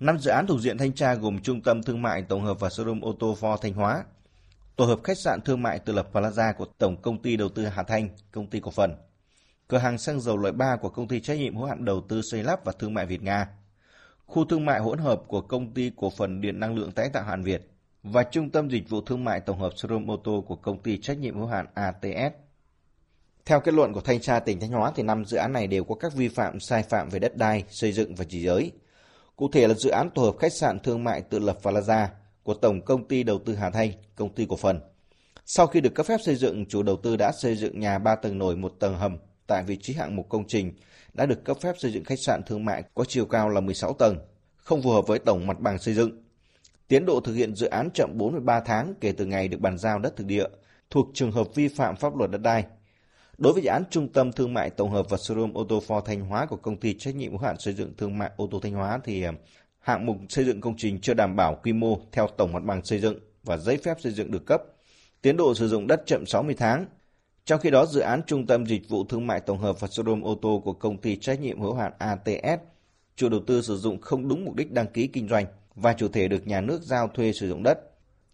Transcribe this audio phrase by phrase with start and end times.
[0.00, 2.68] Năm dự án thuộc diện thanh tra gồm Trung tâm Thương mại Tổng hợp và
[2.68, 4.04] Showroom ô tô Ford Thanh Hóa,
[4.76, 7.64] tổ hợp khách sạn thương mại tự lập Plaza của Tổng Công ty Đầu tư
[7.64, 8.96] Hà Thanh, Công ty Cổ phần,
[9.68, 12.22] cửa hàng xăng dầu loại 3 của Công ty Trách nhiệm hữu hạn Đầu tư
[12.22, 13.48] xây lắp và Thương mại Việt Nga,
[14.26, 17.24] khu thương mại hỗn hợp của Công ty Cổ phần Điện năng lượng tái tạo
[17.24, 17.70] Hàn Việt
[18.02, 20.98] và Trung tâm Dịch vụ Thương mại Tổng hợp Showroom ô tô của Công ty
[20.98, 22.34] Trách nhiệm hữu hạn ATS.
[23.46, 25.84] Theo kết luận của thanh tra tỉnh Thanh Hóa thì năm dự án này đều
[25.84, 28.72] có các vi phạm sai phạm về đất đai, xây dựng và chỉ giới.
[29.38, 32.06] Cụ thể là dự án tổ hợp khách sạn thương mại tự lập Plaza
[32.42, 34.80] của Tổng Công ty Đầu tư Hà Thanh, Công ty Cổ phần.
[35.46, 38.14] Sau khi được cấp phép xây dựng, chủ đầu tư đã xây dựng nhà 3
[38.14, 40.72] tầng nổi một tầng hầm tại vị trí hạng mục công trình
[41.14, 43.92] đã được cấp phép xây dựng khách sạn thương mại có chiều cao là 16
[43.92, 44.18] tầng,
[44.56, 46.22] không phù hợp với tổng mặt bằng xây dựng.
[46.88, 49.98] Tiến độ thực hiện dự án chậm 43 tháng kể từ ngày được bàn giao
[49.98, 50.46] đất thực địa,
[50.90, 52.64] thuộc trường hợp vi phạm pháp luật đất đai.
[53.38, 56.00] Đối với dự án Trung tâm Thương mại Tổng hợp và Showroom ô tô Ford
[56.00, 58.60] Thanh Hóa của công ty trách nhiệm hữu hạn xây dựng thương mại ô tô
[58.62, 59.32] Thanh Hóa thì à,
[59.78, 62.84] hạng mục xây dựng công trình chưa đảm bảo quy mô theo tổng mặt bằng
[62.84, 64.62] xây dựng và giấy phép xây dựng được cấp.
[65.22, 66.86] Tiến độ sử dụng đất chậm 60 tháng.
[67.44, 70.24] Trong khi đó, dự án Trung tâm Dịch vụ Thương mại Tổng hợp và Showroom
[70.24, 72.62] ô tô của công ty trách nhiệm hữu hạn ATS,
[73.16, 76.08] chủ đầu tư sử dụng không đúng mục đích đăng ký kinh doanh và chủ
[76.08, 77.78] thể được nhà nước giao thuê sử dụng đất.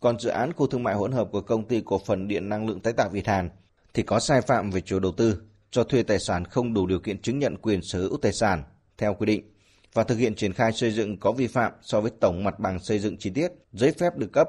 [0.00, 2.68] Còn dự án khu thương mại hỗn hợp của công ty cổ phần điện năng
[2.68, 3.50] lượng tái tạo Việt Hàn
[3.96, 6.98] thì có sai phạm về chủ đầu tư, cho thuê tài sản không đủ điều
[6.98, 8.62] kiện chứng nhận quyền sở hữu tài sản
[8.98, 9.52] theo quy định
[9.92, 12.78] và thực hiện triển khai xây dựng có vi phạm so với tổng mặt bằng
[12.78, 14.48] xây dựng chi tiết, giấy phép được cấp.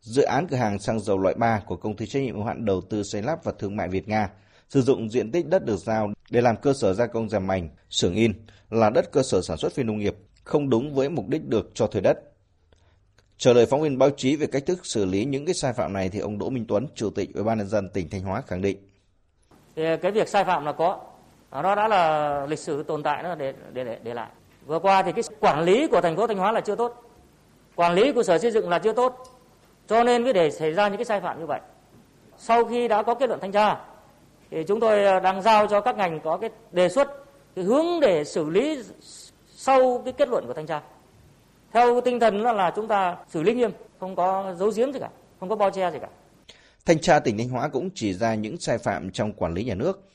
[0.00, 2.64] Dự án cửa hàng xăng dầu loại 3 của công ty trách nhiệm hữu hạn
[2.64, 4.30] đầu tư xây lắp và thương mại Việt Nga
[4.68, 7.68] sử dụng diện tích đất được giao để làm cơ sở gia công giảm mảnh,
[7.90, 8.32] xưởng in
[8.70, 11.70] là đất cơ sở sản xuất phi nông nghiệp, không đúng với mục đích được
[11.74, 12.18] cho thuê đất.
[13.38, 15.92] Trả lời phóng viên báo chí về cách thức xử lý những cái sai phạm
[15.92, 18.42] này thì ông Đỗ Minh Tuấn, Chủ tịch Ủy ban nhân dân tỉnh Thanh Hóa
[18.46, 18.78] khẳng định.
[19.76, 21.00] Thì cái việc sai phạm là có,
[21.50, 24.28] nó đã là lịch sử tồn tại nó để để để, để lại.
[24.66, 27.02] Vừa qua thì cái quản lý của thành phố Thanh Hóa là chưa tốt,
[27.74, 29.24] quản lý của sở xây dựng là chưa tốt,
[29.86, 31.60] cho nên cái để xảy ra những cái sai phạm như vậy.
[32.38, 33.76] Sau khi đã có kết luận thanh tra
[34.50, 37.08] thì chúng tôi đang giao cho các ngành có cái đề xuất
[37.56, 38.82] cái hướng để xử lý
[39.56, 40.82] sau cái kết luận của thanh tra
[41.76, 43.70] theo tinh thần là, là chúng ta xử lý nghiêm
[44.00, 45.10] không có giấu giếm gì cả
[45.40, 46.08] không có bao che gì cả
[46.86, 49.74] Thanh tra tỉnh Thanh Hóa cũng chỉ ra những sai phạm trong quản lý nhà
[49.74, 50.08] nước.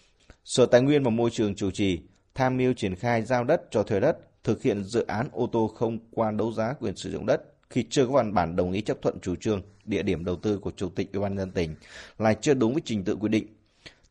[0.43, 1.99] Sở Tài nguyên và Môi trường chủ trì
[2.35, 5.71] tham mưu triển khai giao đất cho thuê đất, thực hiện dự án ô tô
[5.75, 8.81] không qua đấu giá quyền sử dụng đất khi chưa có văn bản đồng ý
[8.81, 11.75] chấp thuận chủ trương, địa điểm đầu tư của Chủ tịch Ủy ban nhân tỉnh
[12.17, 13.47] là chưa đúng với trình tự quy định.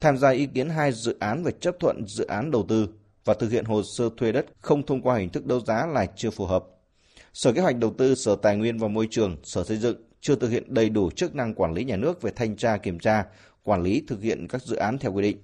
[0.01, 2.89] Tham gia ý kiến hai dự án về chấp thuận dự án đầu tư
[3.25, 6.07] và thực hiện hồ sơ thuê đất không thông qua hình thức đấu giá là
[6.17, 6.65] chưa phù hợp.
[7.33, 10.37] Sở Kế hoạch Đầu tư, Sở Tài nguyên và Môi trường, Sở Xây dựng chưa
[10.37, 13.25] thực hiện đầy đủ chức năng quản lý nhà nước về thanh tra kiểm tra,
[13.63, 15.37] quản lý thực hiện các dự án theo quy định.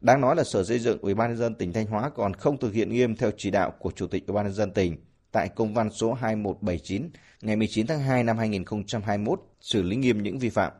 [0.00, 2.58] Đáng nói là Sở Xây dựng Ủy ban nhân dân tỉnh Thanh Hóa còn không
[2.58, 4.96] thực hiện nghiêm theo chỉ đạo của Chủ tịch Ủy ban nhân dân tỉnh
[5.32, 7.10] tại công văn số 2179
[7.42, 10.72] ngày 19 tháng 2 năm 2021 xử lý nghiêm những vi phạm.